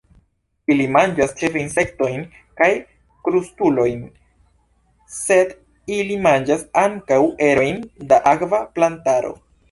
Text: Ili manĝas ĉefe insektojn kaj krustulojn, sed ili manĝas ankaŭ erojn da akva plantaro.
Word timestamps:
Ili 0.73 0.85
manĝas 0.93 1.33
ĉefe 1.39 1.59
insektojn 1.63 2.23
kaj 2.61 2.69
krustulojn, 3.27 3.99
sed 5.17 5.51
ili 5.97 6.17
manĝas 6.29 6.63
ankaŭ 6.85 7.19
erojn 7.49 7.77
da 8.13 8.19
akva 8.33 8.63
plantaro. 8.79 9.35